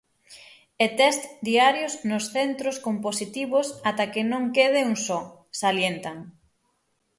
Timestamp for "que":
4.13-4.23